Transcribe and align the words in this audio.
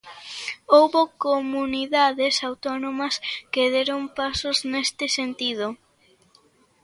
Houbo 0.75 1.01
comunidades 1.27 2.35
autónomas 2.49 3.13
que 3.53 3.63
deron 3.75 4.01
pasos 4.19 4.57
neste 4.71 5.05
sentido. 5.17 5.67